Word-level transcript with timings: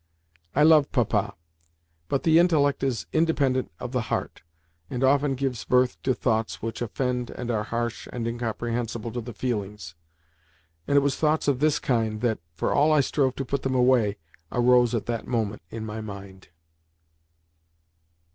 I 0.55 0.63
loved 0.63 0.91
Papa, 0.91 1.35
but 2.09 2.23
the 2.23 2.39
intellect 2.39 2.81
is 2.81 3.05
independent 3.13 3.71
of 3.79 3.91
the 3.91 4.01
heart, 4.09 4.41
and 4.89 5.03
often 5.03 5.35
gives 5.35 5.63
birth 5.63 6.01
to 6.01 6.15
thoughts 6.15 6.59
which 6.59 6.81
offend 6.81 7.29
and 7.29 7.51
are 7.51 7.65
harsh 7.65 8.07
and 8.11 8.25
incomprehensible 8.27 9.11
to 9.11 9.21
the 9.21 9.31
feelings. 9.31 9.93
And 10.87 10.97
it 10.97 11.01
was 11.01 11.17
thoughts 11.17 11.47
of 11.47 11.59
this 11.59 11.77
kind 11.77 12.21
that, 12.21 12.39
for 12.55 12.73
all 12.73 12.91
I 12.91 13.01
strove 13.01 13.35
to 13.35 13.45
put 13.45 13.61
them 13.61 13.75
away, 13.75 14.17
arose 14.51 14.95
at 14.95 15.05
that 15.05 15.27
moment 15.27 15.61
in 15.69 15.85
my 15.85 16.01
mind. 16.01 16.47